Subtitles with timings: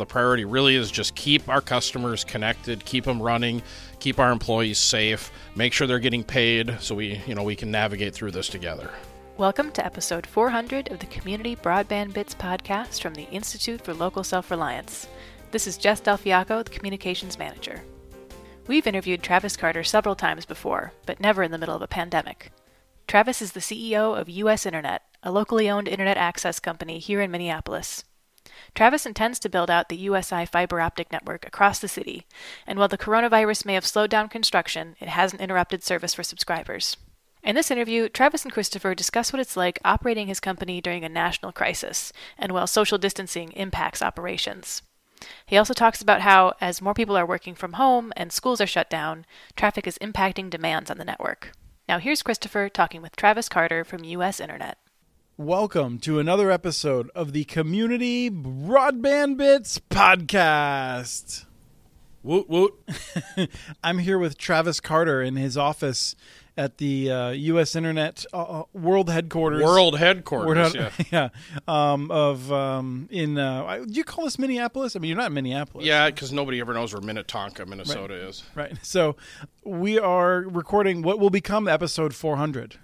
[0.00, 3.62] the priority really is just keep our customers connected, keep them running,
[3.98, 7.70] keep our employees safe, make sure they're getting paid, so we you know we can
[7.70, 8.90] navigate through this together.
[9.36, 14.24] Welcome to episode 400 of the Community Broadband Bits podcast from the Institute for Local
[14.24, 15.06] Self Reliance.
[15.50, 17.82] This is Jess Del Fiacco, the Communications Manager.
[18.66, 22.52] We've interviewed Travis Carter several times before, but never in the middle of a pandemic.
[23.06, 27.30] Travis is the CEO of US Internet, a locally owned internet access company here in
[27.30, 28.04] Minneapolis.
[28.74, 32.26] Travis intends to build out the USI fiber optic network across the city,
[32.66, 36.96] and while the coronavirus may have slowed down construction, it hasn't interrupted service for subscribers.
[37.42, 41.08] In this interview, Travis and Christopher discuss what it's like operating his company during a
[41.08, 44.82] national crisis and while social distancing impacts operations.
[45.46, 48.66] He also talks about how, as more people are working from home and schools are
[48.66, 49.24] shut down,
[49.56, 51.52] traffic is impacting demands on the network.
[51.88, 54.78] Now, here's Christopher talking with Travis Carter from US Internet.
[55.40, 61.46] Welcome to another episode of the Community Broadband Bits podcast.
[62.22, 62.74] Woot woot.
[63.82, 66.14] I'm here with Travis Carter in his office
[66.58, 67.74] at the uh, U.S.
[67.74, 69.62] Internet uh, World Headquarters.
[69.62, 70.74] World headquarters.
[70.74, 71.30] World yeah.
[71.66, 71.92] yeah.
[71.92, 73.38] Um, of um, in.
[73.38, 74.94] Uh, do you call this Minneapolis?
[74.94, 75.86] I mean, you're not in Minneapolis.
[75.86, 78.42] Yeah, because nobody ever knows where Minnetonka, Minnesota is.
[78.54, 78.76] Right.
[78.82, 79.16] So
[79.64, 82.76] we are recording what will become episode 400.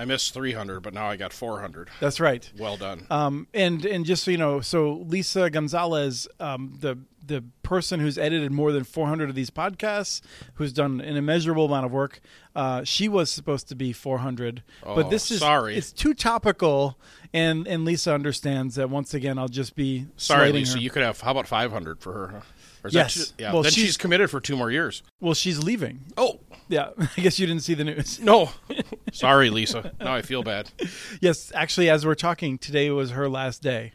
[0.00, 1.90] I missed 300, but now I got 400.
[2.00, 2.50] That's right.
[2.58, 3.06] Well done.
[3.10, 8.16] Um, and and just so you know, so Lisa Gonzalez, um, the the person who's
[8.16, 10.22] edited more than 400 of these podcasts,
[10.54, 12.20] who's done an immeasurable amount of work,
[12.56, 15.76] uh, she was supposed to be 400, Oh, but this is sorry.
[15.76, 16.98] It's too topical,
[17.34, 18.88] and and Lisa understands that.
[18.88, 20.74] Once again, I'll just be Sorry, Lisa.
[20.76, 20.80] her.
[20.80, 22.28] You could have, how about 500 for her?
[22.28, 22.40] Huh?
[22.82, 23.34] Or is Yes.
[23.38, 23.52] Yeah.
[23.52, 25.02] Well, then she's- she's committed for two more years.
[25.20, 26.00] well, she's leaving.
[26.16, 26.40] Oh,
[26.70, 28.20] Yeah, I guess you didn't see the news.
[28.20, 28.50] no.
[29.12, 29.92] Sorry, Lisa.
[30.00, 30.70] Now I feel bad.
[31.20, 33.92] Yes, actually, as we're talking, today was her last day.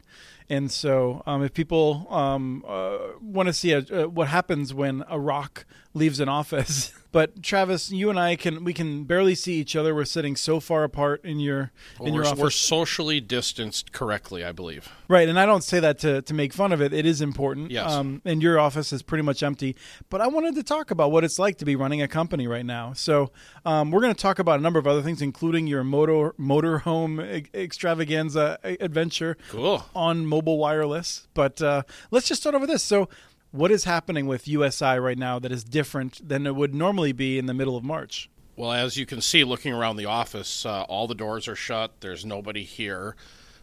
[0.48, 5.02] And so, um, if people um, uh, want to see a, uh, what happens when
[5.08, 5.64] a rock
[5.94, 9.94] leaves an office, but Travis, you and I can we can barely see each other.
[9.94, 14.52] We're sitting so far apart in your in your office, we're socially distanced correctly, I
[14.52, 14.88] believe.
[15.08, 15.28] right?
[15.28, 16.92] And I don't say that to to make fun of it.
[16.92, 17.70] It is important.
[17.70, 17.90] Yes.
[17.90, 19.76] Um, and your office is pretty much empty.
[20.10, 22.66] But I wanted to talk about what it's like to be running a company right
[22.66, 22.92] now.
[22.92, 23.30] So
[23.64, 27.46] um, we're going to talk about a number of other things, including your motor motorhome
[27.54, 29.84] extravaganza adventure Cool.
[29.94, 31.28] on mobile wireless.
[31.34, 32.82] But uh, let's just start over this.
[32.82, 33.08] So,
[33.50, 37.38] what is happening with USI right now that is different than it would normally be
[37.38, 38.28] in the middle of March?
[38.56, 42.00] Well, as you can see, looking around the office, uh, all the doors are shut.
[42.00, 43.14] There's nobody here.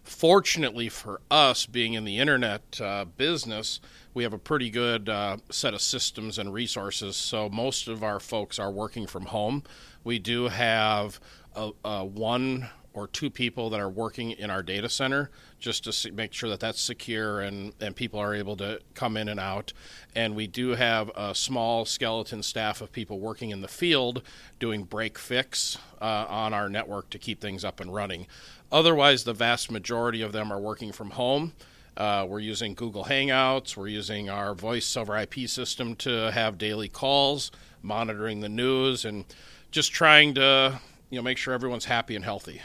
[0.03, 3.79] Fortunately for us, being in the internet uh, business,
[4.13, 7.15] we have a pretty good uh, set of systems and resources.
[7.15, 9.63] So most of our folks are working from home.
[10.03, 11.19] We do have
[11.55, 16.12] a, a one or two people that are working in our data center just to
[16.12, 19.74] make sure that that's secure and, and people are able to come in and out.
[20.16, 24.22] And we do have a small skeleton staff of people working in the field
[24.59, 28.28] doing break fix uh, on our network to keep things up and running.
[28.72, 31.54] Otherwise, the vast majority of them are working from home.
[31.96, 33.78] Uh, we're using Google Hangouts.
[33.78, 37.52] We're using our voice over IP system to have daily calls,
[37.84, 39.25] monitoring the news, and
[39.70, 40.80] just trying to
[41.10, 42.62] you know make sure everyone's happy and healthy.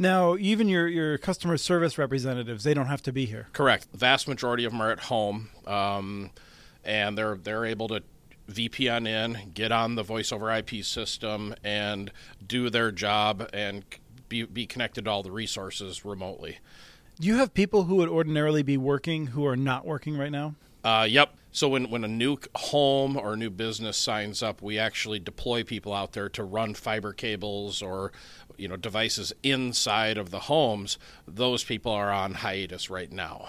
[0.00, 3.48] Now, even your, your customer service representatives, they don't have to be here.
[3.52, 3.92] Correct.
[3.92, 6.30] The vast majority of them are at home, um,
[6.82, 8.02] and they're they're able to
[8.50, 12.10] VPN in, get on the voice over IP system, and
[12.44, 13.84] do their job and
[14.30, 16.60] be be connected to all the resources remotely.
[17.20, 20.54] Do you have people who would ordinarily be working who are not working right now?
[20.82, 21.34] Uh, yep.
[21.52, 25.64] So when, when a new home or a new business signs up, we actually deploy
[25.64, 28.12] people out there to run fiber cables or
[28.60, 30.98] you know devices inside of the homes.
[31.26, 33.48] Those people are on hiatus right now.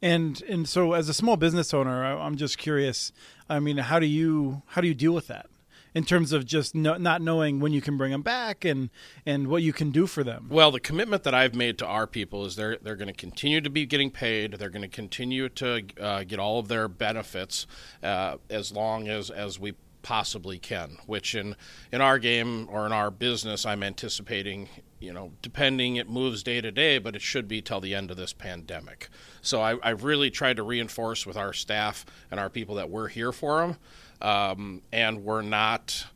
[0.00, 3.12] And and so, as a small business owner, I, I'm just curious.
[3.48, 5.46] I mean, how do you how do you deal with that
[5.94, 8.90] in terms of just no, not knowing when you can bring them back and
[9.24, 10.48] and what you can do for them?
[10.50, 13.60] Well, the commitment that I've made to our people is they're they're going to continue
[13.60, 14.54] to be getting paid.
[14.54, 17.66] They're going to continue to uh, get all of their benefits
[18.02, 19.74] uh, as long as as we
[20.08, 20.96] possibly can.
[21.04, 21.54] Which in
[21.92, 24.70] in our game or in our business, I'm anticipating.
[25.00, 28.10] You know, depending, it moves day to day, but it should be till the end
[28.10, 29.10] of this pandemic.
[29.42, 33.06] So I, I've really tried to reinforce with our staff and our people that we're
[33.06, 33.76] here for them,
[34.20, 36.06] um, and we're not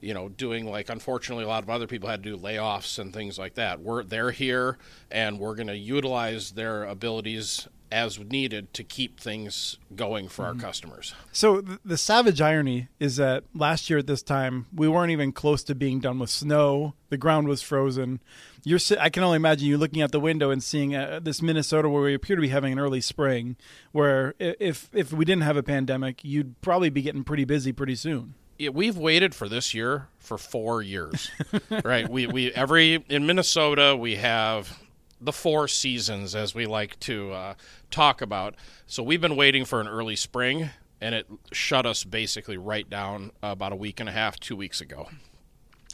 [0.00, 3.12] you know, doing like unfortunately a lot of other people had to do layoffs and
[3.12, 3.80] things like that.
[3.80, 4.78] We're they're here
[5.10, 10.54] and we're going to utilize their abilities as needed to keep things going for our
[10.54, 11.14] customers.
[11.30, 15.30] So th- the savage irony is that last year at this time we weren't even
[15.30, 16.94] close to being done with snow.
[17.10, 18.20] The ground was frozen.
[18.64, 21.88] You're I can only imagine you looking out the window and seeing uh, this Minnesota
[21.88, 23.56] where we appear to be having an early spring
[23.92, 27.94] where if if we didn't have a pandemic, you'd probably be getting pretty busy pretty
[27.94, 28.34] soon.
[28.58, 31.30] Yeah, we've waited for this year for four years,
[31.84, 32.08] right?
[32.08, 34.78] We we every in Minnesota we have
[35.22, 37.54] the four seasons as we like to uh,
[37.90, 38.54] talk about.
[38.86, 40.70] So we've been waiting for an early spring,
[41.00, 44.80] and it shut us basically right down about a week and a half, two weeks
[44.80, 45.08] ago.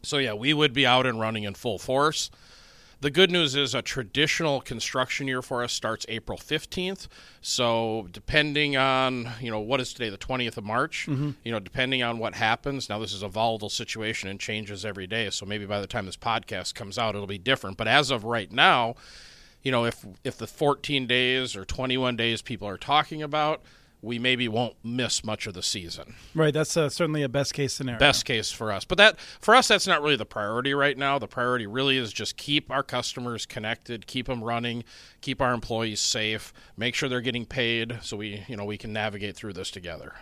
[0.03, 2.31] So yeah, we would be out and running in full force.
[3.01, 7.07] The good news is a traditional construction year for us starts April 15th.
[7.41, 11.31] So depending on, you know, what is today, the 20th of March, mm-hmm.
[11.45, 12.89] you know, depending on what happens.
[12.89, 16.07] Now this is a volatile situation and changes every day, so maybe by the time
[16.07, 17.77] this podcast comes out it'll be different.
[17.77, 18.97] But as of right now,
[19.63, 23.63] you know, if if the 14 days or 21 days people are talking about,
[24.03, 27.73] we maybe won't miss much of the season Right, that's uh, certainly a best case
[27.75, 27.99] scenario.
[27.99, 28.85] best case for us.
[28.85, 31.19] But that for us, that's not really the priority right now.
[31.19, 34.85] The priority really is just keep our customers connected, keep them running,
[35.21, 38.93] keep our employees safe, make sure they're getting paid, so we you know we can
[38.93, 40.15] navigate through this together.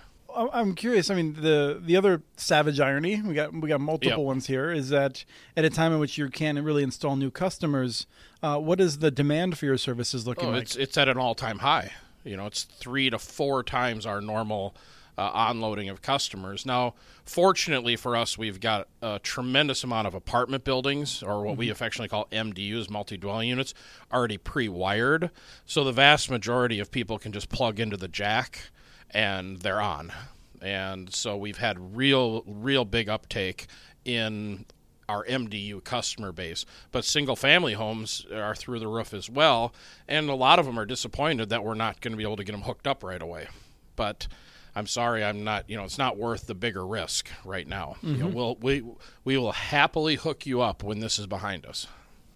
[0.53, 1.09] I'm curious.
[1.11, 4.27] I mean, the the other savage irony we got we got multiple Yep.
[4.27, 5.25] ones here is that
[5.57, 8.07] at a time in which you can't really install new customers,
[8.43, 10.63] uh, what is the demand for your services looking Oh, like?
[10.63, 11.93] it's it's at an all time high.
[12.27, 14.75] You know, it's three to four times our normal
[15.19, 16.67] uh, onloading of customers.
[16.67, 16.95] Now,
[17.25, 22.09] fortunately for us, we've got a tremendous amount of apartment buildings, or what we affectionately
[22.09, 23.73] call MDUs, multi dwelling units,
[24.13, 25.31] already pre wired.
[25.65, 28.71] So the vast majority of people can just plug into the jack
[29.11, 30.13] and they're on.
[30.61, 33.67] And so we've had real, real big uptake
[34.05, 34.67] in
[35.09, 36.65] our MDU customer base.
[36.93, 39.73] But single family homes are through the roof as well.
[40.09, 42.45] And a lot of them are disappointed that we're not going to be able to
[42.45, 43.49] get them hooked up right away.
[43.95, 44.29] But
[44.75, 47.97] I'm sorry, I'm not, you know, it's not worth the bigger risk right now.
[48.03, 48.35] You know, mm-hmm.
[48.37, 48.85] we'll, we,
[49.25, 51.87] we will happily hook you up when this is behind us.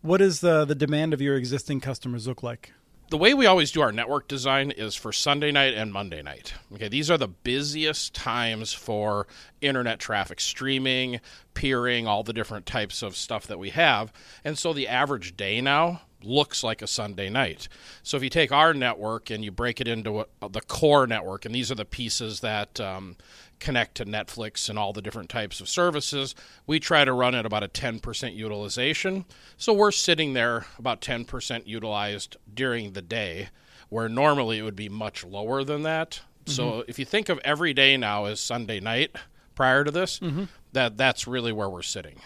[0.03, 2.73] what does the the demand of your existing customers look like?
[3.11, 6.55] The way we always do our network design is for Sunday night and Monday night.
[6.73, 9.27] Okay, these are the busiest times for
[9.61, 11.21] internet traffic, streaming,
[11.53, 14.13] peering, all the different types of stuff that we have.
[14.45, 17.69] And so the average day now looks like a Sunday night.
[18.03, 21.07] So if you take our network and you break it into a, uh, the core
[21.07, 23.17] network, and these are the pieces that um,
[23.59, 26.35] connect to Netflix and all the different types of services,
[26.67, 29.25] we try to run at about a 10% utilization.
[29.57, 33.49] So we're sitting there about 10% utilized during the day,
[33.89, 36.21] where normally it would be much lower than that.
[36.47, 36.91] So mm-hmm.
[36.91, 39.15] if you think of every day now as Sunday night
[39.55, 40.45] prior to this, mm-hmm.
[40.73, 42.21] that that's really where we're sitting.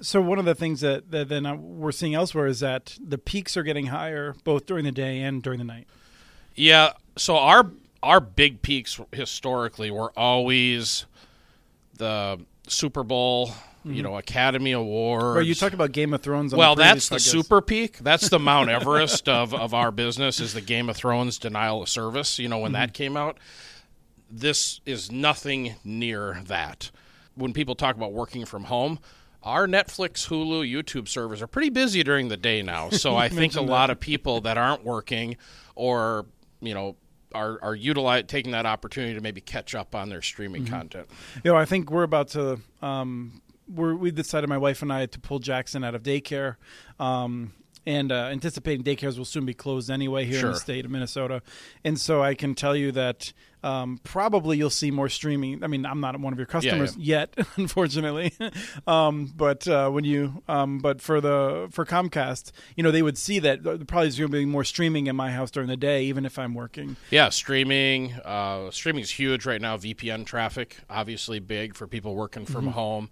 [0.00, 3.18] So one of the things that, that then uh, we're seeing elsewhere is that the
[3.18, 5.86] peaks are getting higher both during the day and during the night.
[6.54, 6.92] Yeah.
[7.16, 7.70] So our
[8.02, 11.06] our big peaks historically were always
[11.96, 13.52] the Super Bowl,
[13.84, 15.38] you know, Academy Awards.
[15.38, 16.52] Or you talked about Game of Thrones.
[16.52, 17.20] On well, the that's the podcast.
[17.20, 17.98] super peak.
[17.98, 21.88] That's the Mount Everest of, of our business is the Game of Thrones denial of
[21.88, 22.38] service.
[22.38, 23.38] You know, when that came out,
[24.30, 26.90] this is nothing near that.
[27.36, 29.00] When people talk about working from home,
[29.44, 32.90] our Netflix, Hulu, YouTube servers are pretty busy during the day now.
[32.90, 35.36] So I think a lot of people that aren't working
[35.74, 36.26] or,
[36.60, 36.96] you know,
[37.34, 41.08] are, are utilize, taking that opportunity to maybe catch up on their streaming content.
[41.42, 42.60] You know, I think we're about to.
[42.80, 46.56] Um, we're, we decided, my wife and I, to pull Jackson out of daycare,
[47.00, 47.54] um,
[47.86, 51.42] and uh, anticipating daycares will soon be closed anyway here in the state of Minnesota.
[51.84, 53.32] And so I can tell you that
[53.64, 55.64] um, probably you'll see more streaming.
[55.64, 58.34] I mean, I'm not one of your customers yet, unfortunately.
[58.86, 63.16] um, but uh, when you, um, but for the for Comcast, you know, they would
[63.16, 66.04] see that probably is going to be more streaming in my house during the day,
[66.04, 66.96] even if I'm working.
[67.10, 68.12] Yeah, streaming.
[68.12, 69.78] Uh, streaming is huge right now.
[69.78, 73.08] VPN traffic, obviously big for people working from home.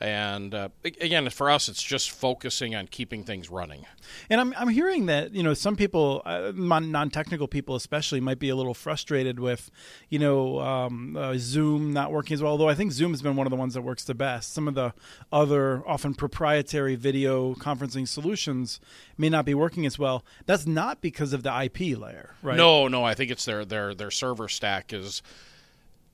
[0.00, 3.86] And uh, again, for us, it's just focusing on keeping things running.
[4.28, 8.38] And I'm I'm hearing that you know some people, uh, non technical people especially, might
[8.38, 9.70] be a little frustrated with,
[10.08, 12.52] you know, um, uh, Zoom not working as well.
[12.52, 14.52] Although I think Zoom has been one of the ones that works the best.
[14.52, 14.92] Some of the
[15.32, 18.80] other often proprietary video conferencing solutions
[19.16, 20.24] may not be working as well.
[20.46, 22.56] That's not because of the IP layer, right?
[22.56, 25.22] No, no, I think it's their their their server stack is.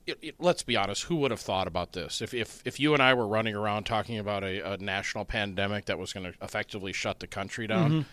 [0.06, 1.04] It, it- let's be honest.
[1.04, 2.20] Who would have thought about this?
[2.20, 5.86] If if if you and I were running around talking about a, a national pandemic
[5.86, 8.04] that was going to effectively shut the country down,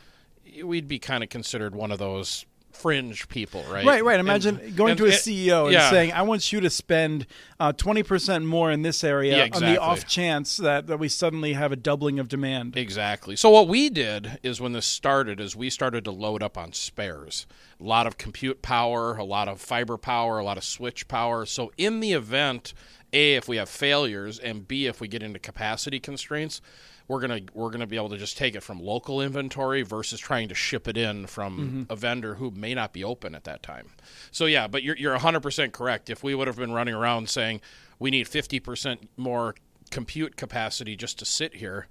[0.46, 0.67] mm-hmm.
[0.67, 2.46] we'd be kind of considered one of those
[2.81, 3.86] fringe people, right?
[3.86, 4.19] Right, right.
[4.19, 5.89] And- Imagine going and- to a and- CEO and yeah.
[5.89, 7.25] saying, "I want you to spend
[7.60, 11.10] uh, twenty percent more in this area Yeah, on the off chance that, that we
[11.10, 13.36] suddenly have a doubling of demand." Exactly.
[13.36, 16.74] So what we did is when this started is we started to load up on
[16.74, 17.46] spares.
[17.79, 21.46] A lot of compute power, a lot of fiber power, a lot of switch power.
[21.46, 22.74] So in the event
[23.13, 26.60] A if we have failures and B if we get into capacity constraints,
[27.07, 30.19] we're going to we're to be able to just take it from local inventory versus
[30.19, 33.63] trying to ship it in from a vendor who may not be open at that
[33.63, 33.89] time.
[34.31, 36.09] So yeah, but you're you're 100% correct.
[36.09, 37.61] If we would have been running around saying
[37.99, 39.55] we need 50% more
[39.89, 41.87] compute capacity just to sit here,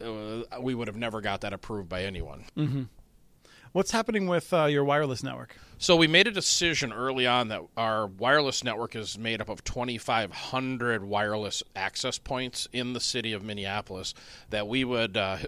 [0.00, 2.44] uh, we would have never got that approved by anyone.
[3.72, 5.54] What's happening with uh, your wireless network?
[5.76, 9.62] So we made a decision early on that our wireless network is made up of
[9.64, 14.14] 2,500 wireless access points in the city of Minneapolis.
[14.50, 15.38] That we would uh,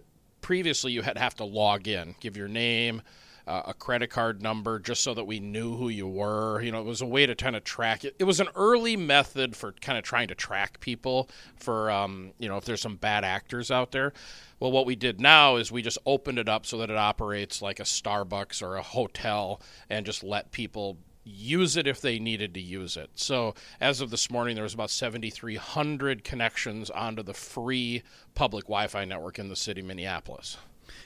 [0.40, 3.02] previously you had have to log in, give your name.
[3.46, 6.60] Uh, a credit card number just so that we knew who you were.
[6.60, 8.14] You know, it was a way to kind of track it.
[8.18, 12.48] It was an early method for kind of trying to track people for, um, you
[12.48, 14.12] know, if there's some bad actors out there.
[14.58, 17.62] Well, what we did now is we just opened it up so that it operates
[17.62, 22.54] like a Starbucks or a hotel and just let people use it if they needed
[22.54, 23.10] to use it.
[23.14, 28.02] So, as of this morning, there was about 7,300 connections onto the free
[28.34, 30.56] public Wi Fi network in the city of Minneapolis.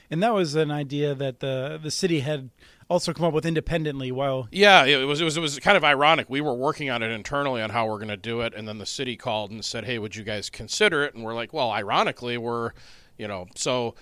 [0.09, 2.49] And that was an idea that the the city had
[2.89, 4.11] also come up with independently.
[4.11, 6.29] While Yeah, it was, it was it was kind of ironic.
[6.29, 8.77] We were working on it internally on how we're going to do it, and then
[8.77, 11.71] the city called and said, "Hey, would you guys consider it?" And we're like, "Well,
[11.71, 12.71] ironically, we're,
[13.17, 13.95] you know, so."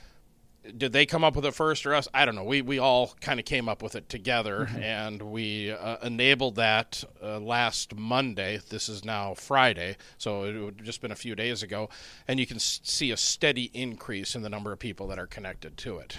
[0.77, 2.07] Did they come up with it first or us?
[2.13, 2.43] I don't know.
[2.45, 7.03] We we all kind of came up with it together, and we uh, enabled that
[7.21, 8.59] uh, last Monday.
[8.69, 11.89] This is now Friday, so it would just been a few days ago,
[12.29, 15.27] and you can s- see a steady increase in the number of people that are
[15.27, 16.15] connected to it.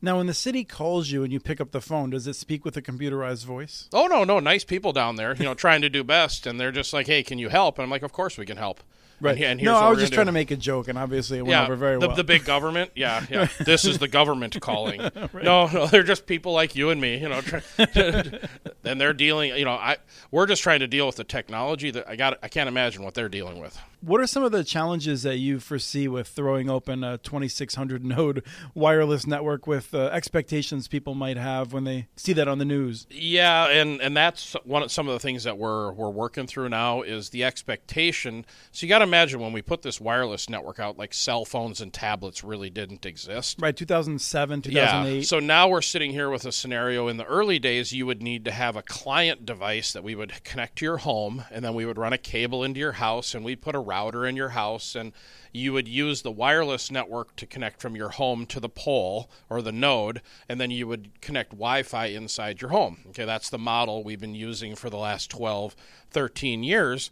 [0.00, 2.64] now, when the city calls you and you pick up the phone, does it speak
[2.64, 3.88] with a computerized voice?
[3.92, 6.70] Oh no, no, nice people down there, you know, trying to do best, and they're
[6.70, 8.80] just like, "Hey, can you help?" And I'm like, "Of course we can help."
[9.20, 11.38] And, he- and here's no, I was just trying to make a joke, and obviously
[11.38, 12.16] it went yeah, over very the, well.
[12.16, 12.92] the big government.
[12.94, 13.48] Yeah, yeah.
[13.60, 15.00] this is the government calling.
[15.34, 17.40] No, no, they're just people like you and me, you know.
[18.84, 19.54] And they're dealing.
[19.56, 19.98] You know, I
[20.30, 22.38] we're just trying to deal with the technology that I got.
[22.42, 23.78] I can't imagine what they're dealing with.
[24.00, 28.44] What are some of the challenges that you foresee with throwing open a 2600 node
[28.72, 33.06] wireless network with uh, expectations people might have when they see that on the news?
[33.10, 36.68] Yeah, and and that's one of some of the things that we're we're working through
[36.70, 38.46] now is the expectation.
[38.72, 41.80] So you got to imagine when we put this wireless network out, like cell phones
[41.80, 43.58] and tablets really didn't exist.
[43.60, 45.16] Right, 2007, 2008.
[45.16, 45.22] Yeah.
[45.22, 47.08] So now we're sitting here with a scenario.
[47.08, 50.44] In the early days, you would need to have a client device that we would
[50.44, 53.44] connect to your home, and then we would run a cable into your house, and
[53.44, 55.12] we'd put a router in your house, and
[55.52, 59.62] you would use the wireless network to connect from your home to the pole or
[59.62, 62.98] the node, and then you would connect Wi Fi inside your home.
[63.08, 65.74] Okay, that's the model we've been using for the last 12,
[66.10, 67.10] 13 years.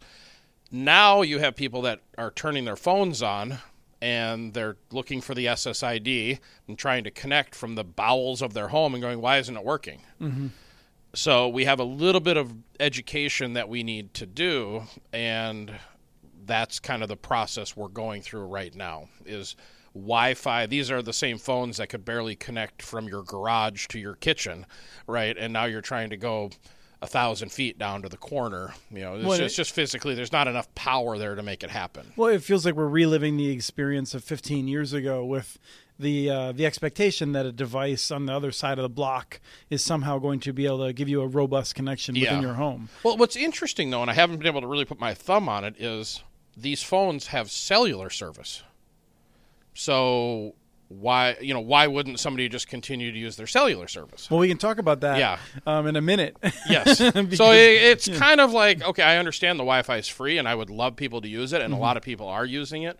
[0.71, 3.59] Now you have people that are turning their phones on
[4.01, 8.67] and they're looking for the SSID and trying to connect from the bowels of their
[8.67, 10.01] home and going, why isn't it working?
[10.21, 10.47] Mm-hmm.
[11.13, 15.71] So we have a little bit of education that we need to do, and
[16.45, 19.09] that's kind of the process we're going through right now.
[19.25, 19.55] Is
[19.95, 20.67] Wi-Fi?
[20.67, 24.67] These are the same phones that could barely connect from your garage to your kitchen,
[25.07, 25.35] right?
[25.35, 26.51] And now you're trying to go
[27.01, 28.73] a thousand feet down to the corner.
[28.91, 31.69] You know, it's, Well, it's just physically there's not enough power there to make it
[31.69, 32.11] happen.
[32.15, 35.59] Well, it feels like we're reliving the experience of 15 years ago with
[35.99, 39.39] the uh, the expectation that a device on the other side of the block
[39.69, 42.41] is somehow going to be able to give you a robust connection within Yeah.
[42.41, 42.89] your home.
[43.03, 45.63] Well, what's interesting though, and I haven't been able to really put my thumb on
[45.63, 46.23] it, is
[46.55, 48.63] these phones have cellular service.
[49.73, 50.55] So
[50.89, 54.29] why you know why wouldn't somebody just continue to use their cellular service?
[54.31, 55.37] Well, we can talk about that Yeah.
[55.65, 56.37] um, in a minute.
[56.69, 56.99] Yes.
[57.13, 60.47] Because- so it, it's kind of like okay, I understand the Wi-Fi is free, and
[60.47, 62.97] I would love people to use it, and a lot of people are using it.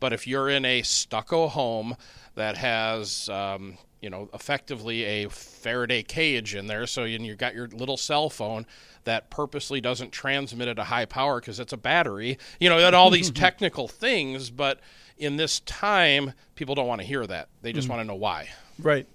[0.00, 1.94] But if you're in a stucco home
[2.34, 7.54] that has, um, you know, effectively a Faraday cage in there, so you, you've got
[7.54, 8.64] your little cell phone
[9.04, 12.94] that purposely doesn't transmit at a high power because it's a battery, you know, and
[12.94, 14.50] all these technical things.
[14.50, 14.80] But
[15.16, 17.90] in this time, people don't want to hear that; they just mm.
[17.90, 18.48] want to know why.
[18.78, 19.06] right.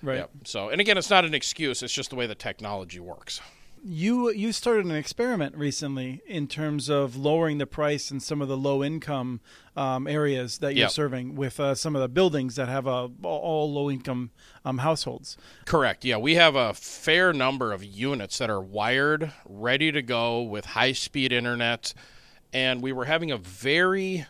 [0.00, 0.18] Right.
[0.18, 0.30] Yep.
[0.44, 3.40] So, and again, it's not an excuse; it's just the way the technology works.
[3.84, 8.48] You you started an experiment recently in terms of lowering the price in some of
[8.48, 9.40] the low income
[9.76, 10.90] um, areas that you're Yep.
[10.90, 14.30] serving with uh, some of the buildings that have uh, all low income
[14.64, 15.36] um, households.
[15.64, 16.04] Correct.
[16.04, 20.64] Yeah, we have a fair number of units that are wired, ready to go with
[20.66, 21.94] high speed internet,
[22.52, 24.26] and we were having a very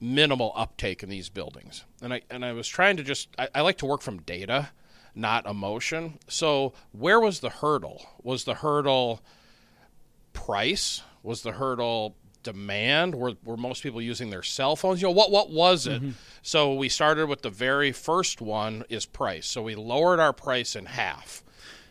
[0.00, 1.84] minimal uptake in these buildings.
[2.02, 4.70] And I and I was trying to just I, I like to work from data.
[5.14, 6.18] Not emotion.
[6.28, 8.04] So, where was the hurdle?
[8.22, 9.20] Was the hurdle
[10.32, 11.02] price?
[11.22, 13.14] Was the hurdle demand?
[13.14, 15.00] Were, were most people using their cell phones?
[15.00, 16.02] You know, what what was it?
[16.02, 16.10] Mm-hmm.
[16.42, 19.46] So we started with the very first one is price.
[19.46, 21.44] So we lowered our price in half.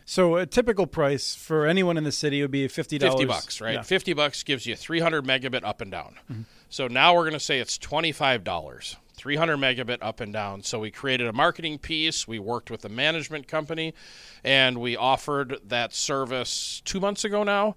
[0.04, 3.14] So a typical price for anyone in the city would be fifty dollars.
[3.14, 3.74] Fifty bucks, right?
[3.74, 3.82] Yeah.
[3.82, 6.16] Fifty bucks gives you three hundred megabit up and down.
[6.30, 6.42] Mm-hmm.
[6.68, 10.32] So now we're going to say it's twenty five dollars, three hundred megabit up and
[10.32, 10.62] down.
[10.62, 12.26] So we created a marketing piece.
[12.26, 13.94] We worked with a management company,
[14.42, 17.76] and we offered that service two months ago now.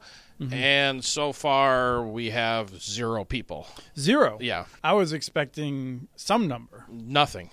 [0.51, 3.67] And so far we have zero people.
[3.97, 4.37] Zero.
[4.41, 6.85] Yeah, I was expecting some number.
[6.89, 7.51] nothing.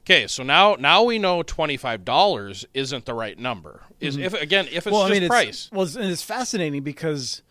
[0.00, 3.82] Okay, so now now we know twenty five dollars isn't the right number.
[4.00, 5.48] Is if again if it's well, I just mean, price.
[5.48, 7.42] it's well, it's, it's fascinating because,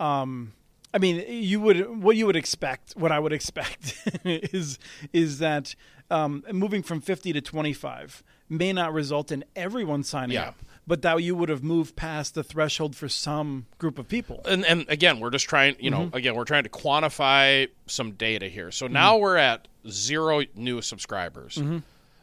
[0.00, 0.54] um,
[0.94, 4.78] I mean, you would what you would expect, what I would expect is
[5.12, 5.74] is that
[6.10, 10.48] um, moving from fifty to twenty five may not result in everyone signing Yeah.
[10.48, 14.42] up, but that you would have moved past the threshold for some group of people.
[14.44, 18.48] and and again we're just trying you know again we're trying to quantify some data
[18.48, 18.92] here so Mm-hmm.
[18.94, 21.60] now we're at zero new subscribers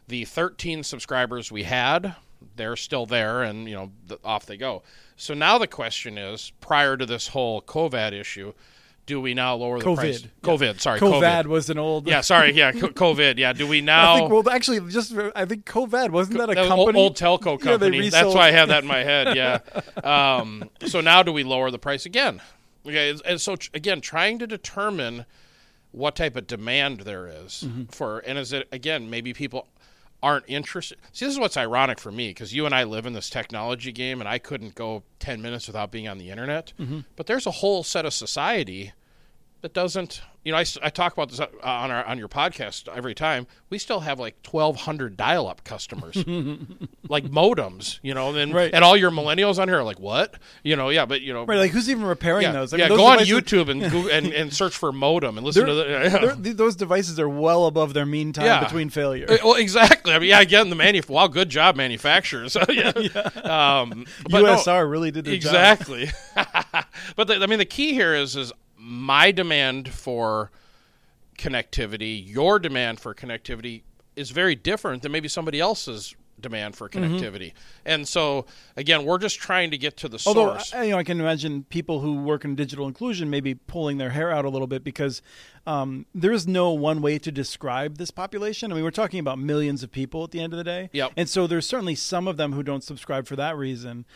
[0.06, 2.14] the 13 subscribers we had
[2.56, 4.82] they're still there and you know the, off they go
[5.16, 8.52] so now the question is prior to this whole covid issue
[9.06, 9.96] do we now lower the COVID.
[9.96, 10.28] price Yeah.
[10.42, 12.06] covid sorry COVID, covid, was an old.
[12.06, 14.30] yeah sorry yeah co- covid yeah do we now I think.
[14.30, 16.98] Well, actually, just I think COVID wasn't that a that company?
[16.98, 18.08] old telco Yeah, company.
[18.08, 19.36] That's why I have that in my head.
[19.36, 19.58] Yeah.
[20.04, 22.40] um, so now do we lower the price again?
[22.86, 23.10] Okay.
[23.10, 25.26] and- And so again, trying to determine
[25.92, 27.84] what type of demand there is Mm-hmm.
[27.86, 29.66] for, and is it again maybe people
[30.22, 30.98] aren't interested.
[31.12, 33.92] See, this is what's ironic for me because you and I live in this technology
[33.92, 36.72] game, and I couldn't go ten minutes without being on the internet.
[36.78, 37.00] Mm-hmm.
[37.16, 38.92] But there's a whole set of society
[39.62, 42.88] that doesn't you know I, I talk about this uh, on our on your podcast
[42.94, 46.16] every time we still have like 1200 dial-up customers
[47.08, 48.70] like modems you know and Right.
[48.72, 51.44] and all your millennials on here are like what you know yeah but you know
[51.44, 52.72] Right, like who's even repairing yeah, those?
[52.72, 55.66] I yeah mean, those go on youtube and, and and search for modem and listen
[55.66, 55.84] to the
[56.42, 58.64] They're- those devices are well above their mean time Yeah.
[58.64, 59.26] between failure.
[59.28, 60.12] Uh, Well, exactly.
[60.14, 60.40] I mean, yeah.
[60.40, 61.08] Again, the manuf.
[61.08, 62.56] Wow, good job, manufacturers.
[62.68, 62.88] yeah.
[63.44, 65.54] Um, but no- USR really did their job.
[65.54, 66.10] exactly.
[67.16, 68.52] but the, I mean, the key here is is
[68.90, 70.50] my demand for
[71.38, 73.82] connectivity, your demand for connectivity
[74.16, 77.16] is very different than maybe somebody else's demand for Mm-hmm.
[77.16, 77.52] connectivity.
[77.84, 80.74] And so, again, we're just trying to get to the Although source.
[80.74, 84.10] I, you know, I can imagine people who work in digital inclusion maybe pulling their
[84.10, 85.22] hair out a little bit because
[85.66, 88.72] um, there is no one way to describe this population.
[88.72, 91.12] I mean, we're talking about millions of people at the end of the day, Yep.
[91.16, 94.06] and so there's certainly some of them who don't subscribe for that reason.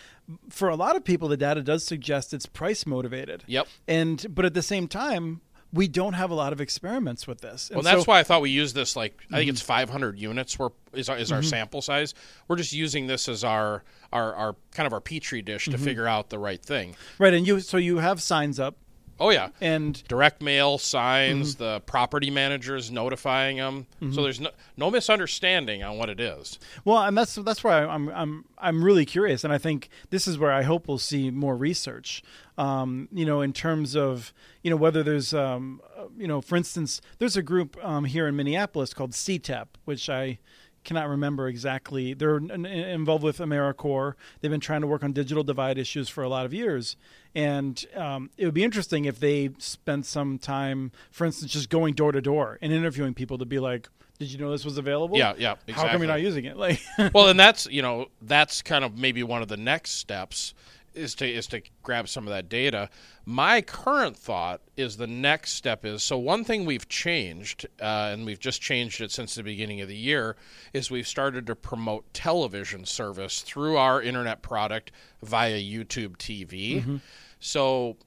[0.49, 3.45] For a lot of people, the data does suggest it's price motivated.
[3.47, 3.69] Yep.
[3.87, 5.43] And but at the same time,
[5.75, 7.71] we don't have a lot of experiments with this.
[7.73, 8.95] Well, that's so- why I thought we used this.
[8.97, 9.35] Like, I Mm-hmm.
[9.37, 10.59] think it's 500 units.
[10.59, 12.15] Were is our, is our sample size.
[12.49, 13.83] We're just using this as our
[14.13, 15.73] our, our kind of our petri dish Mm-hmm.
[15.73, 16.95] to figure out the right thing.
[17.19, 17.35] right.
[17.35, 18.77] And you so you have signs up
[19.21, 21.63] Oh yeah, and direct mail signs, Mm-hmm.
[21.65, 23.87] the property managers notifying them.
[24.13, 26.59] So there's no no misunderstanding on what it is.
[26.85, 30.37] Well, and that's that's why I'm I'm I'm really curious, and I think this is
[30.39, 32.23] where I hope we'll see more research.
[32.59, 36.57] Um, you know, in terms of you know whether there's um, uh, you know, for
[36.57, 40.39] instance, there's a group um, here in Minneapolis called CTEP, which I
[40.85, 42.13] cannot remember exactly.
[42.13, 44.15] They're involved with AmeriCorps.
[44.41, 46.97] They've been trying to work on digital divide issues for a lot of years,
[47.35, 51.95] and um, it would be interesting if they spent some time, for instance, just going
[51.95, 53.89] door to door and interviewing people to be like.
[54.21, 55.19] Did you know this was available?
[55.19, 55.99] Yeah, yeah, How come exactly.
[55.99, 56.57] you're not using it?
[56.65, 56.81] Like,
[57.13, 60.55] well, and that's you know that's kind of maybe one of the next steps
[60.95, 62.89] is to is to grab some of that data.
[63.25, 68.25] My current thought is the next step is so one thing we've changed uh, and
[68.25, 70.37] we've just changed it since the beginning of the year
[70.73, 74.93] is we've started to promote television service through our internet product
[75.23, 77.01] via YouTube TV.
[77.45, 77.99] So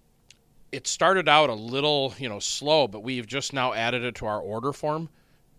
[0.72, 4.26] it started out a little, you know, slow, but we've just now added it to
[4.26, 5.10] our order form.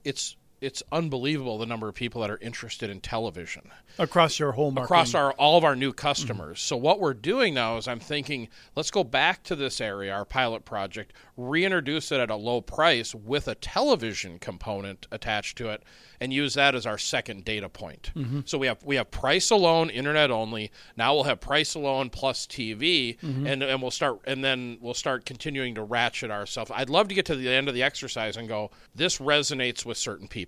[0.03, 3.63] It's it's unbelievable the number of people that are interested in television
[3.99, 4.87] across your whole market.
[4.87, 5.97] across our all of our new mm-hmm.
[5.97, 6.61] customers.
[6.61, 10.25] So what we're doing now is I'm thinking let's go back to this area, our
[10.25, 15.83] pilot project, reintroduce it at a low price with a television component attached to it,
[16.21, 18.11] and use that as our second data point.
[18.15, 18.41] Mm-hmm.
[18.45, 20.71] So we have we have price alone, internet only.
[20.97, 23.47] Now we'll have price alone plus TV, mm-hmm.
[23.47, 26.71] and and we'll start and then we'll start continuing to ratchet ourselves.
[26.75, 29.97] I'd love to get to the end of the exercise and go, this resonates with
[29.97, 30.48] certain people.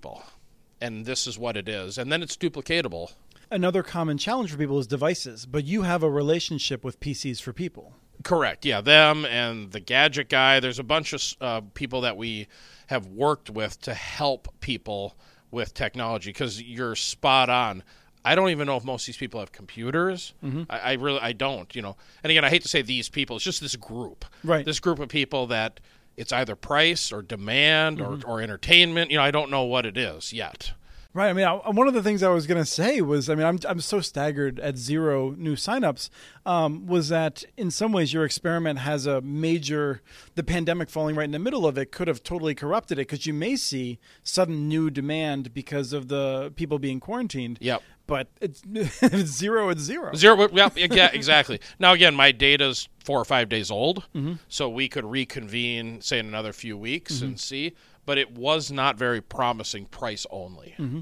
[0.80, 1.98] And this is what it is.
[1.98, 3.12] And then it's duplicatable.
[3.50, 7.52] Another common challenge for people is devices, but you have a relationship with PCs for
[7.52, 7.94] people.
[8.22, 8.64] Correct.
[8.64, 10.60] Yeah, them and the gadget guy.
[10.60, 12.48] There's a bunch of uh, people that we
[12.86, 15.16] have worked with to help people
[15.50, 17.82] with technology because you're spot on.
[18.24, 20.34] I don't even know if most of these people have computers.
[20.44, 20.64] Mm-hmm.
[20.68, 21.74] I, I really I don't.
[21.74, 23.36] You know, and again, I hate to say these people.
[23.36, 24.64] It's just this group, Right.
[24.64, 25.80] This group of people that
[26.20, 28.30] it's either price or demand Mm-hmm.
[28.30, 29.10] or, or entertainment.
[29.10, 30.72] You know, I don't know what it is yet.
[31.12, 31.28] Right.
[31.28, 33.44] I mean, I, one of the things I was going to say was, I mean,
[33.44, 36.08] I'm I'm so staggered at zero new signups.
[36.46, 40.02] Um, was that in some ways your experiment has a major,
[40.36, 43.26] the pandemic falling right in the middle of it could have totally corrupted it because
[43.26, 47.58] you may see sudden new demand because of the people being quarantined.
[47.60, 47.82] Yep.
[48.10, 48.62] But it's,
[49.02, 49.68] it's zero.
[49.68, 50.12] It's zero.
[50.14, 50.48] Zero.
[50.52, 51.60] Yeah, yeah, exactly.
[51.78, 54.34] Now again, my data's four or five days old, Mm-hmm.
[54.48, 57.72] so we could reconvene, say, in another few weeks and see.
[58.06, 60.74] But it was not very promising, price only.
[60.76, 61.00] Mm-hmm.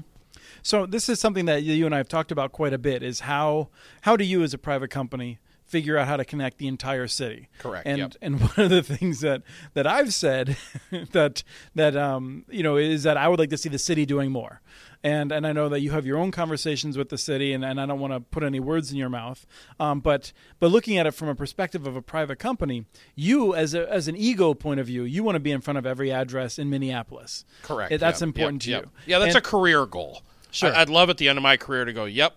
[0.61, 3.01] So this is something that you and I have talked about quite a bit.
[3.01, 3.69] Is how
[4.01, 5.39] how do you as a private company
[5.69, 7.49] figure out how to connect the entire city?
[7.59, 8.15] Correct, And yep.
[8.21, 10.57] and one of the things that that I've said
[11.11, 11.43] that
[11.75, 14.61] that um you know is that I would like to see the city doing more.
[15.01, 17.79] And and I know that you have your own conversations with the city, and, and
[17.79, 19.45] I don't want to put any words in your mouth.
[19.79, 23.73] Um, but but looking at it from a perspective of a private company, you as
[23.73, 26.11] a, as an ego point of view, you want to be in front of every
[26.11, 27.45] address in Minneapolis.
[27.63, 27.97] Correct.
[27.97, 28.93] That's yeah, important yep, to yep.
[29.05, 29.11] you.
[29.13, 30.21] Yeah, that's And- a career goal.
[30.51, 30.73] Sure.
[30.73, 32.35] I, would love at the end of my career to go, yep,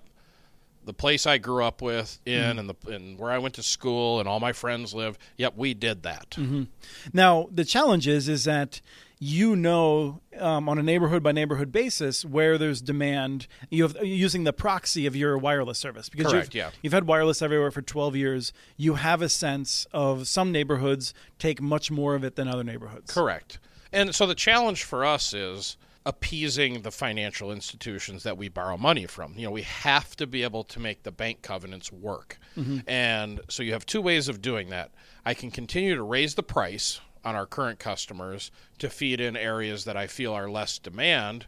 [0.84, 2.58] the place I grew up with in Mm-hmm.
[2.58, 5.18] and the and where I went to school and all my friends live.
[5.36, 6.30] Yep, we did that.
[6.30, 6.64] Mm-hmm.
[7.12, 8.80] Now the challenge is is that
[9.24, 13.46] you know um, on a neighborhood by neighborhood basis where there's demand.
[13.70, 16.70] You have using the proxy of your wireless service because Correct, you've, yeah.
[16.82, 18.52] you've had wireless everywhere for 12 years.
[18.76, 23.12] You have a sense of some neighborhoods take much more of it than other neighborhoods.
[23.14, 23.58] Correct.
[23.92, 29.06] And so the challenge for us is appeasing the financial institutions that we borrow money
[29.06, 29.34] from.
[29.36, 32.38] You know, we have to be able to make the bank covenants work.
[32.56, 32.78] Mm-hmm.
[32.88, 34.90] And so you have two ways of doing that.
[35.24, 39.84] I can continue to raise the price on our current customers to feed in areas
[39.84, 41.46] that I feel are less demand,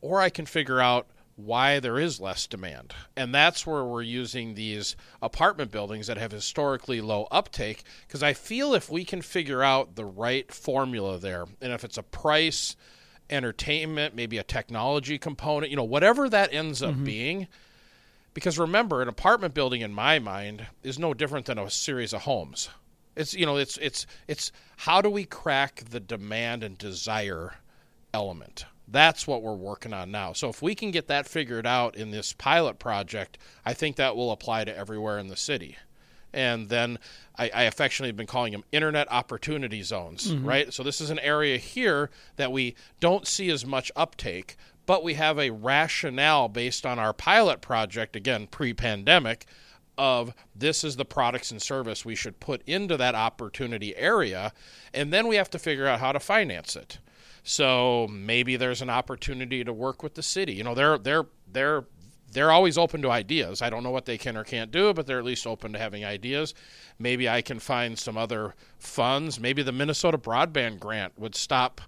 [0.00, 2.94] or I can figure out why there is less demand.
[3.16, 8.32] And that's where we're using these apartment buildings that have historically low uptake because I
[8.32, 12.76] feel if we can figure out the right formula there, and if it's a price,
[13.30, 17.04] entertainment, maybe a technology component, you know, whatever that ends up mm-hmm.
[17.04, 17.48] being.
[18.34, 22.22] Because remember, an apartment building in my mind is no different than a series of
[22.22, 22.70] homes.
[23.14, 27.54] It's you know, it's it's it's how do we crack the demand and desire
[28.14, 28.64] element?
[28.88, 30.32] That's what we're working on now.
[30.32, 34.16] So if we can get that figured out in this pilot project, I think that
[34.16, 35.76] will apply to everywhere in the city.
[36.32, 36.98] And then
[37.36, 40.46] I, I affectionately have been calling them internet opportunity zones, mm-hmm.
[40.46, 40.72] right?
[40.72, 45.14] So this is an area here that we don't see as much uptake, but we
[45.14, 49.46] have a rationale based on our pilot project, again, pre pandemic,
[49.98, 54.52] of this is the products and service we should put into that opportunity area.
[54.94, 56.98] And then we have to figure out how to finance it.
[57.44, 60.54] So maybe there's an opportunity to work with the city.
[60.54, 61.84] You know, they're they're they're
[62.32, 63.62] they're always open to ideas.
[63.62, 65.78] I don't know what they can or can't do, but they're at least open to
[65.78, 66.54] having ideas.
[66.98, 69.38] Maybe I can find some other funds.
[69.38, 71.80] Maybe the Minnesota Broadband Grant would stop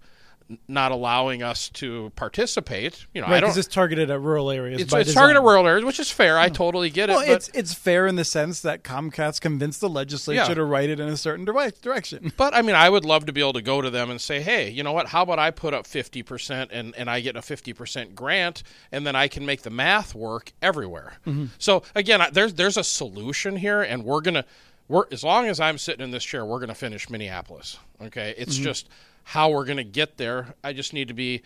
[0.69, 3.07] not allowing us to participate.
[3.15, 3.57] You know, I don't.
[3.57, 4.81] it's targeted at rural areas.
[4.81, 6.39] It's, it's targeted at rural areas, which is fair.
[6.39, 7.15] I totally get it.
[7.15, 10.55] Well, it's it's fair in the sense that Comcast convinced the legislature Yeah.
[10.55, 12.33] to write it in a certain direct direction.
[12.45, 14.43] But I mean, I would love to be able to go to them and say,
[14.43, 15.07] "Hey, you know what?
[15.07, 18.63] How about I put up fifty percent and and I get a fifty percent grant,
[18.93, 21.47] and then I can make the math work everywhere." Mm-hmm.
[21.59, 24.45] So again, there's there's a solution here, and we're gonna
[24.89, 27.79] we're as long as I'm sitting in this chair, we're gonna finish Minneapolis.
[28.03, 28.65] Okay, it's mm-hmm.
[28.65, 28.89] just
[29.25, 30.55] how we're gonna get there.
[30.63, 31.43] I just need to be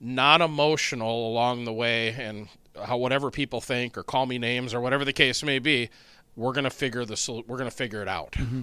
[0.00, 2.48] non-emotional along the way, and
[2.84, 5.90] how whatever people think or call me names or whatever the case may be,
[6.36, 8.32] we're gonna figure the sol- we're gonna figure it out.
[8.32, 8.62] Mm-hmm.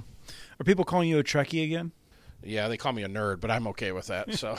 [0.59, 1.91] Are people calling you a Trekkie again?
[2.45, 4.35] Yeah, they call me a nerd, but I'm okay with that.
[4.35, 4.55] So,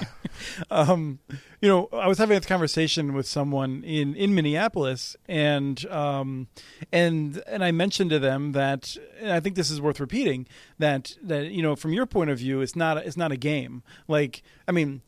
[1.61, 6.49] you know, I was having a conversation with someone in, in Minneapolis, and um,
[6.92, 10.46] and and I mentioned to them that, I think this is worth repeating
[10.79, 13.83] that that you know, from your point of view, it's not it's not a game.
[14.09, 15.03] Like, I mean.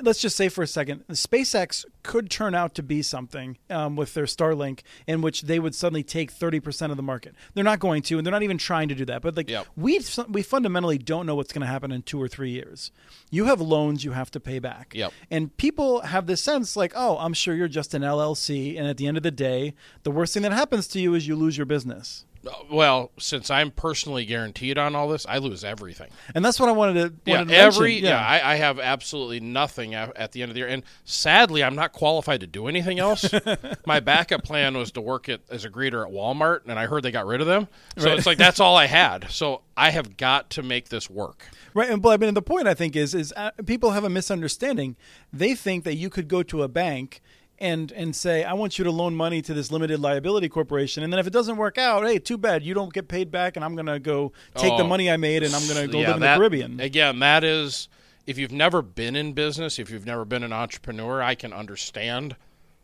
[0.00, 4.14] Let's just say for a second, SpaceX could turn out to be something um, with
[4.14, 7.34] their Starlink in which they would suddenly take 30% of the market.
[7.54, 9.22] They're not going to, and they're not even trying to do that.
[9.22, 9.66] But like Yep.
[9.76, 12.90] we we fundamentally don't know what's going to happen in two or three years.
[13.30, 14.92] You have loans you have to pay back.
[14.94, 15.12] Yep.
[15.30, 18.96] And people have this sense like, oh, I'm sure you're just an LLC, and at
[18.96, 21.56] the end of the day, the worst thing that happens to you is you lose
[21.56, 22.24] your business.
[22.70, 26.10] Well, since I'm personally guaranteed on all this, I lose everything.
[26.34, 27.30] And that's what I wanted to.
[27.30, 28.04] Yeah, to every mention.
[28.10, 31.62] yeah, I, I have absolutely nothing at, at the end of the year, and sadly,
[31.64, 33.24] I'm not qualified to do anything else.
[33.86, 37.02] My backup plan was to work at, as a greeter at Walmart, and I heard
[37.02, 37.68] they got rid of them.
[37.96, 38.18] So Right.
[38.18, 39.30] it's like that's all I had.
[39.30, 41.48] So I have got to make this work.
[41.74, 44.10] Right, and but I mean, the point I think is is uh, people have a
[44.10, 44.96] misunderstanding.
[45.32, 47.20] They think that you could go to a bank
[47.58, 51.12] and and say, I want you to loan money to this limited liability corporation, and
[51.12, 53.64] then if it doesn't work out, hey, too bad, you don't get paid back, and
[53.64, 54.88] I'm going to go take the Oh.
[54.88, 56.80] money I made and I'm going to go Yeah, live in that- the Caribbean.
[56.80, 57.88] Again, that is
[58.26, 62.36] if you've never been in business, if you've never been an entrepreneur, I can understand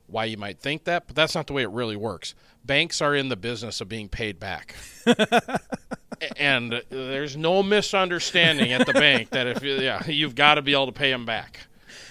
[0.06, 2.34] why you might think that, but that's not the way it really works.
[2.64, 4.74] Banks are in the business of being paid back.
[6.36, 10.72] and there's no misunderstanding at the bank that if you, yeah, you've got to be
[10.72, 11.60] able to pay them back.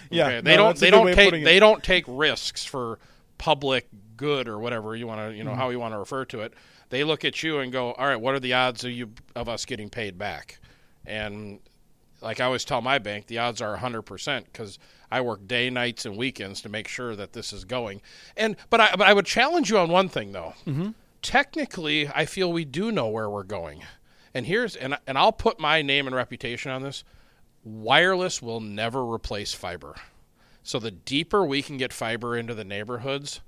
[0.10, 0.36] Yeah, Okay?
[0.38, 3.00] no, they don't they don't take they don't take risks for
[3.38, 5.38] public good or whatever you want to Mm-hmm.
[5.38, 6.54] you know how you want to refer to it.
[6.90, 9.48] They look at you and go, "All right, what are the odds of you of
[9.48, 10.60] us getting paid back?"
[11.06, 11.60] And
[12.22, 14.78] like I always tell my bank, the odds are 100% because
[15.10, 18.02] I work day, nights, and weekends to make sure that this is going.
[18.36, 20.54] And but I but I would challenge you on one thing though.
[20.68, 20.90] Mm-hmm.
[21.22, 23.84] Technically, I feel we do know where we're going.
[24.34, 27.04] And here's and and I'll put my name and reputation on this.
[27.70, 29.96] Wireless will never replace fiber.
[30.64, 33.42] So the deeper we can get fiber into the neighborhoods,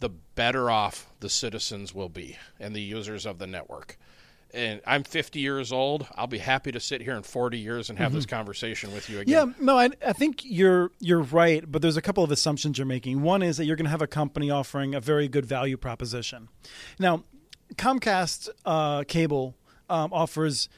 [0.00, 3.98] the better off the citizens will be and the users of the network.
[4.52, 6.06] And I'm 50 years old.
[6.14, 9.20] I'll be happy to sit here in 40 years and have this conversation with you
[9.20, 9.48] again.
[9.48, 12.86] Yeah, no, I, I think you're you're right, but there's a couple of assumptions you're
[12.86, 13.22] making.
[13.22, 16.48] One is that you're going to have a company offering a very good value proposition.
[16.98, 17.24] Now,
[17.76, 19.54] Comcast uh, cable
[19.88, 20.68] um, offers,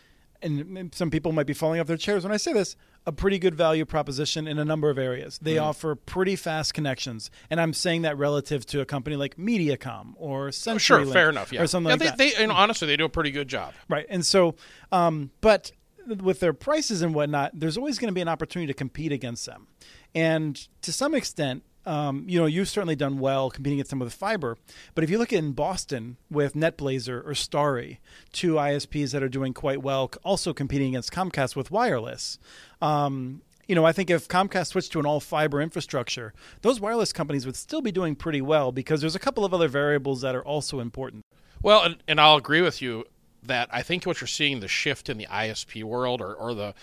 [0.45, 2.77] and some people might be falling off their chairs when I say this,
[3.07, 5.39] a pretty good value proposition in a number of areas.
[5.43, 10.15] They offer pretty fast connections, and I'm saying that relative to a company like MediaCom
[10.17, 11.53] or CenturyLink Sure, fair enough.
[11.53, 12.37] Yeah, or something yeah, like they, that.
[12.37, 13.75] They, and honestly, they do a pretty good job.
[13.89, 14.07] Right.
[14.09, 14.55] And so,
[14.93, 15.73] um, but
[16.07, 19.47] with their prices and whatnot, there's always going to be an opportunity to compete against
[19.47, 19.67] them.
[20.15, 24.09] And to some extent, um, you know, you've certainly done well competing against some of
[24.09, 24.57] the fiber.
[24.95, 28.01] But if you look in Boston with NetBlazr or Starry,
[28.33, 32.39] two ISPs that are doing quite well, also competing against Comcast with wireless.
[32.81, 37.13] Um, you know, I think if Comcast switched to an all fiber infrastructure, those wireless
[37.13, 40.35] companies would still be doing pretty well because there's a couple of other variables that
[40.35, 41.25] are also important.
[41.63, 43.05] Well, and, and I'll agree with you
[43.43, 46.75] that I think what you're seeing the shift in the ISP world or, or the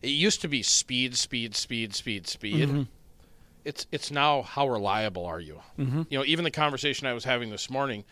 [0.00, 2.86] it used to be speed, speed, speed, speed, speed.
[3.64, 5.60] It's it's now how reliable are you?
[5.78, 6.02] Mm-hmm.
[6.10, 8.04] You know, even the conversation I was having this morning,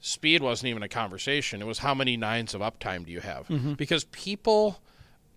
[0.00, 1.60] speed wasn't even a conversation.
[1.62, 3.46] It was how many nines of uptime do you have?
[3.74, 4.80] Because people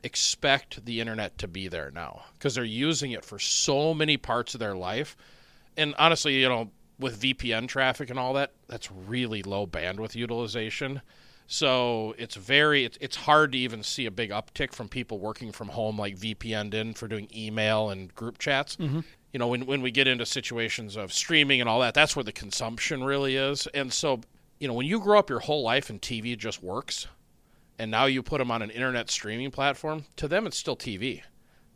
[0.03, 4.53] expect the internet to be there now because they're using it for so many parts
[4.53, 5.17] of their life.
[5.77, 11.01] And honestly, you know, with VPN traffic and all that, that's really low bandwidth utilization.
[11.47, 15.51] So it's very it's, it's hard to even see a big uptick from people working
[15.51, 18.77] from home like VPN'd in for doing email and group chats.
[19.33, 22.23] You know, when when we get into situations of streaming and all that, that's where
[22.23, 23.67] the consumption really is.
[23.73, 24.21] And so,
[24.59, 27.05] you know, when you grow up your whole life and TV just works,
[27.77, 31.21] and now you put them on an internet streaming platform, to them it's still TV.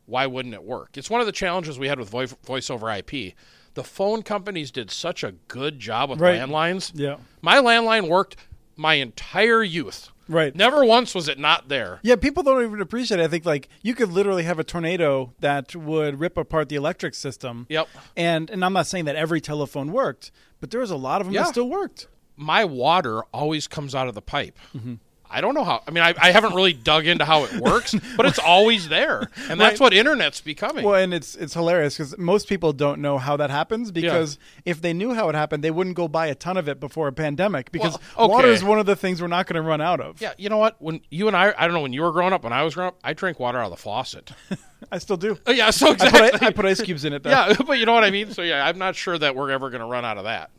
[0.05, 0.97] Why wouldn't it work?
[0.97, 3.35] It's one of the challenges we had with voice, voice over IP.
[3.75, 6.39] The phone companies did such a good job with Right.
[6.39, 6.91] landlines.
[6.93, 7.17] Yeah.
[7.41, 8.35] My landline worked
[8.75, 10.09] my entire youth.
[10.27, 10.55] Right.
[10.55, 11.99] Never once was it not there.
[12.01, 13.23] Yeah, people don't even appreciate it.
[13.23, 17.13] I think like you could literally have a tornado that would rip apart the electric
[17.15, 17.65] system.
[17.69, 17.87] Yep.
[18.15, 21.27] And and I'm not saying that every telephone worked, but there was a lot of
[21.27, 21.43] them Yeah.
[21.43, 22.07] that still worked.
[22.35, 24.57] My water always comes out of the pipe.
[24.75, 24.95] Mm-hmm.
[25.33, 25.81] I don't know how.
[25.87, 29.29] I mean, I, I haven't really dug into how it works, but it's always there,
[29.49, 29.85] and that's Right.
[29.87, 30.85] what internet's becoming.
[30.85, 34.81] Well, and it's it's hilarious because most people don't know how that happens because if
[34.81, 37.13] they knew how it happened, they wouldn't go buy a ton of it before a
[37.13, 39.99] pandemic because Well, water is one of the things we're not going to run out
[39.99, 40.21] of.
[40.21, 40.75] yeah, you know what?
[40.81, 42.43] When you and I, I don't know when you were growing up.
[42.43, 44.31] When I was growing up, I drank water out of the faucet.
[44.91, 45.39] I still do.
[45.47, 46.29] Oh, yeah, so I exactly.
[46.31, 47.23] put, I put ice cubes in it.
[47.23, 47.29] Though.
[47.31, 48.31] yeah, but you know what I mean.
[48.31, 50.51] So yeah, I'm not sure that we're ever going to run out of that.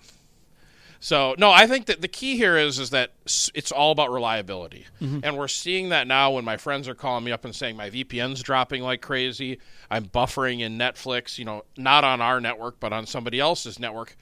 [1.05, 3.13] So no, I think that the key here is is that
[3.55, 5.21] it's all about reliability, mm-hmm.
[5.23, 7.91] and we're seeing that now when my friends are calling me up and saying my
[7.91, 9.59] VPN's dropping like crazy.
[9.91, 14.17] I'm buffering in Netflix, you know, not on our network but on somebody else's network.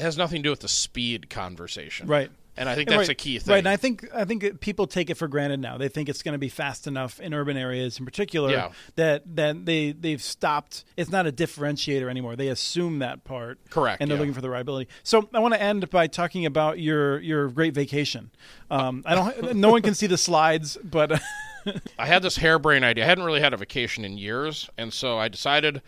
[0.00, 2.32] It has nothing to do with the speed conversation, Right.
[2.56, 3.52] And I think that's right, a key thing.
[3.52, 5.76] Right, and I think I think people take it for granted now.
[5.78, 8.72] They think it's going to be fast enough in urban areas, in particular, Yeah.
[8.96, 10.84] that that they they've stopped.
[10.96, 12.36] It's not a differentiator anymore.
[12.36, 14.20] They assume that part, Correct, and they're yeah.
[14.20, 14.88] looking for the reliability.
[15.02, 18.30] So I want to end by talking about your your great vacation.
[18.70, 19.54] Um, I don't.
[19.56, 21.20] no one can see the slides, but
[21.98, 23.04] I had this harebrained idea.
[23.04, 25.82] I hadn't really had a vacation in years, and so I decided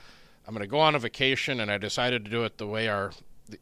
[0.46, 2.88] I'm going to go on a vacation, and I decided to do it the way
[2.88, 3.12] our,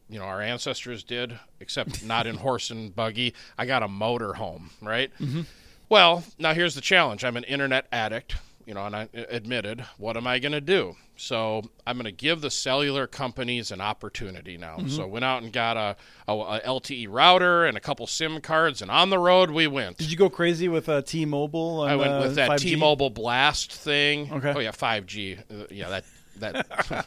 [0.08, 3.34] you know, our ancestors did, except not in horse and buggy.
[3.58, 5.10] I got a motor home, right?
[5.20, 5.42] Mm-hmm.
[5.88, 7.24] Well, now here's the challenge.
[7.24, 9.84] I'm an internet addict, you know, and I admitted.
[9.98, 10.96] What am I going to do?
[11.16, 14.78] So I'm going to give the cellular companies an opportunity now.
[14.86, 15.96] So I went out and got a,
[16.28, 19.96] a, a LTE router and a couple SIM cards, and on the road we went.
[19.96, 21.82] did you go crazy with uh, T-Mobile?
[21.82, 22.58] I and, went uh, with that 5G?
[22.58, 24.30] T-Mobile Blast thing.
[24.30, 24.52] Okay.
[24.54, 25.38] Oh yeah, 5G.
[25.38, 26.04] Uh, yeah, that
[26.40, 27.06] that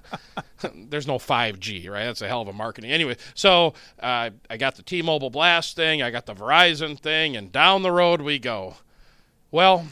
[0.89, 2.05] there's no 5G, right?
[2.05, 2.91] That's a hell of a marketing.
[2.91, 7.51] Anyway, so uh, I got the T-Mobile Blast thing, I got the Verizon thing, and
[7.51, 8.75] down the road we go.
[9.51, 9.87] Well,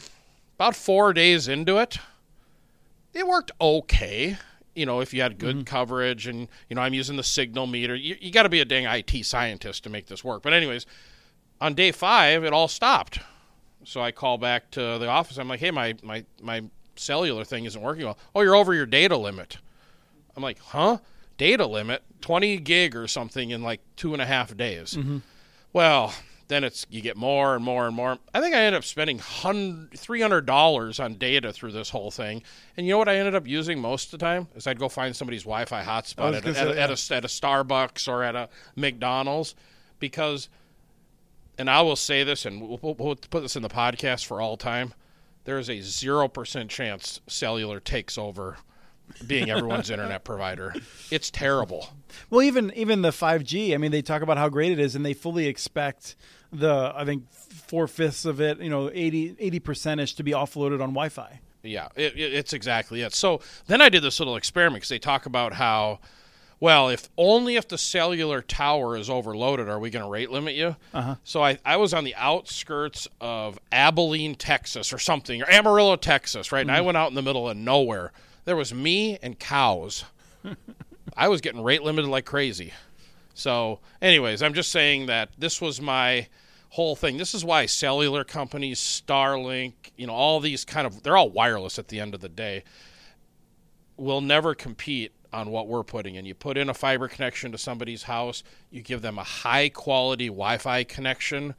[0.56, 1.98] about four days into it,
[3.14, 4.36] it worked okay.
[4.74, 7.96] You know, if you had good coverage, and you know, I'm using the signal meter.
[7.96, 10.42] You, you got to be a dang IT scientist to make this work.
[10.42, 10.86] But anyways,
[11.60, 13.18] on day five, it all stopped.
[13.84, 15.38] So I call back to the office.
[15.38, 16.62] I'm like, hey, my my my
[16.98, 18.18] cellular thing isn't working well.
[18.34, 19.58] Oh, you're over your data limit.
[20.36, 20.98] I'm like, huh?
[21.36, 24.98] Data limit, 20 gig or something in like two and a half days.
[25.72, 26.12] Well,
[26.48, 28.18] then it's you get more and more and more.
[28.34, 32.42] I think I ended up spending three hundred dollars on data through this whole thing.
[32.76, 34.88] And you know what I ended up using most of the time is I'd go
[34.88, 38.22] find somebody's Wi-Fi hotspot at, a, at, a, say, at, a, at a Starbucks or
[38.22, 39.54] at a McDonald's
[40.00, 40.48] because
[41.58, 44.40] and I will say this, and we'll, we'll we'll put this in the podcast for
[44.40, 44.94] all time.
[45.48, 48.58] There is a zero percent chance cellular takes over
[49.26, 50.74] being everyone's internet provider.
[51.10, 51.88] It's terrible.
[52.28, 53.72] Well, even even the 5G.
[53.72, 56.16] I mean, they talk about how great it is, and they fully expect
[56.52, 60.82] the I think four fifths of it, you know, 80 percent ish to be offloaded
[60.82, 61.40] on Wi-Fi.
[61.62, 63.14] Yeah, it, it, it's exactly it.
[63.14, 66.00] So then I did this little experiment because they talk about how,
[66.60, 70.54] well, if only if the cellular tower is overloaded are we going to rate limit
[70.54, 70.76] you.
[70.92, 71.14] Uh-huh.
[71.22, 76.50] So I, I was on the outskirts of Abilene, Texas, or something, or Amarillo, Texas,
[76.50, 76.62] right?
[76.62, 78.12] And I went out in the middle of nowhere.
[78.44, 80.04] There was me and cows.
[81.16, 82.72] I was getting rate limited like crazy.
[83.34, 86.26] So, anyways, I'm just saying that this was my
[86.70, 87.18] whole thing.
[87.18, 91.78] This is why cellular companies, Starlink, you know, all these kind of they're all wireless
[91.78, 92.64] at the end of the day.
[93.96, 96.24] Will never compete on what we're putting in.
[96.24, 100.26] You put in a fiber connection to somebody's house, you give them a high quality
[100.28, 101.54] Wi-Fi connection.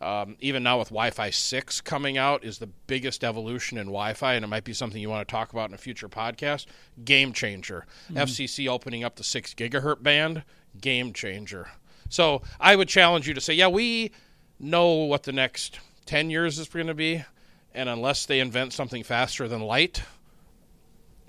[0.00, 4.44] Um, even now with Wi-Fi 6 coming out is the biggest evolution in Wi-Fi, and
[4.44, 6.66] it might be something you want to talk about in a future podcast.
[7.04, 7.86] Game changer.
[8.10, 10.42] FCC opening up the six gigahertz band,
[10.80, 11.68] game changer.
[12.08, 14.10] So I would challenge you to say, yeah, we
[14.58, 17.24] know what the next 10 years is going to be,
[17.72, 20.02] and unless they invent something faster than light,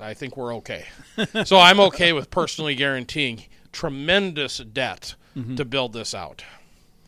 [0.03, 0.85] I think we're okay.
[1.45, 5.15] so I'm okay with personally guaranteeing tremendous debt
[5.55, 6.43] to build this out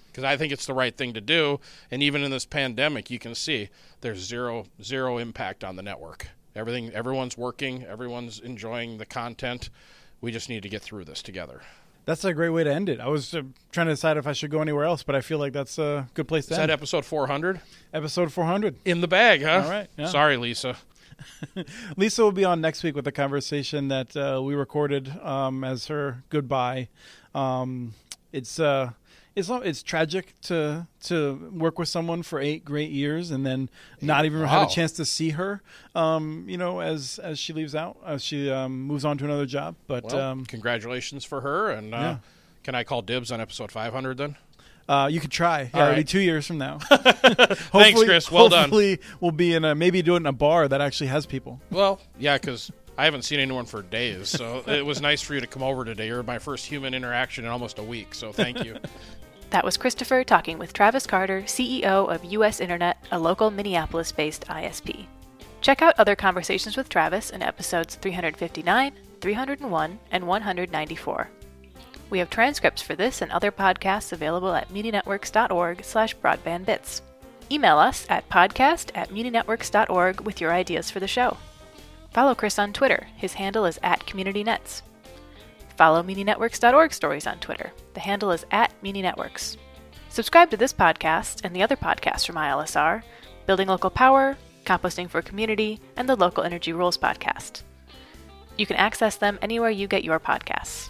[0.07, 1.59] because I think it's the right thing to do.
[1.91, 3.69] And even in this pandemic, you can see
[4.01, 6.29] there's zero zero impact on the network.
[6.55, 9.69] Everything, everyone's working, everyone's enjoying the content.
[10.21, 11.61] We just need to get through this together.
[12.05, 12.99] That's a great way to end it.
[12.99, 15.37] I was uh, trying to decide if I should go anywhere else, but I feel
[15.39, 16.69] like that's a good place to Is end.
[16.69, 17.59] that episode 400
[17.93, 18.75] Episode 400.
[18.85, 19.61] in the bag, huh?
[19.63, 20.07] All right, yeah.
[20.07, 20.77] Sorry, Lisa.
[21.97, 25.87] Lisa will be on next week with a conversation that uh, we recorded um, as
[25.87, 26.89] her goodbye.
[27.33, 27.93] Um,
[28.31, 28.91] it's uh,
[29.35, 33.69] it's it's tragic to to work with someone for eight great years and then
[34.01, 35.61] not even have a chance to see her.
[35.93, 39.45] Um, you know, as as she leaves out, as she um, moves on to another
[39.45, 39.75] job.
[39.87, 41.69] But Well, um, congratulations for her.
[41.71, 42.17] And uh, Yeah.
[42.63, 44.37] can I call dibs on episode 500 then?
[44.87, 45.69] Uh, you could try.
[45.73, 46.07] All Yeah, it'll be right.
[46.07, 46.77] two years from now.
[46.89, 48.31] Thanks, Chris.
[48.31, 48.61] Well done.
[48.63, 51.59] Hopefully, we'll be in a maybe do it in a bar that actually has people.
[51.71, 54.29] Well, yeah, because I haven't seen anyone for days.
[54.29, 56.07] So it was nice for you to come over today.
[56.07, 58.13] You're my first human interaction in almost a week.
[58.15, 58.77] So thank you.
[59.51, 64.45] That was Christopher talking with Travis Carter, CEO of US Internet, a local Minneapolis based
[64.47, 65.05] ISP.
[65.61, 71.29] Check out other conversations with Travis in episodes 359, 301, and 194.
[72.09, 77.01] We have transcripts for this and other podcasts available at muninetworks.org slash broadbandbits.
[77.51, 81.37] Email us at podcast at muninetworks.org with your ideas for the show.
[82.11, 83.07] Follow Chris on Twitter.
[83.17, 84.81] His handle is at CommunityNets.
[85.75, 87.73] Follow MuniNetworks.org stories on Twitter.
[87.93, 89.57] The handle is at MediaNetworks.
[90.09, 93.03] Subscribe to this podcast and the other podcasts from ILSR
[93.45, 97.63] Building Local Power, Composting for Community, and the Local Energy Rules podcast.
[98.57, 100.89] You can access them anywhere you get your podcasts.